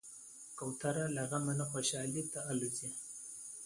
کوتره 0.57 1.05
له 1.15 1.23
غم 1.29 1.45
نه 1.59 1.65
خوشحالي 1.71 2.23
ته 2.31 2.39
الوزي. 2.51 2.89